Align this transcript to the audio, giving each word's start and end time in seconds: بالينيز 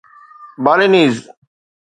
بالينيز 0.57 1.29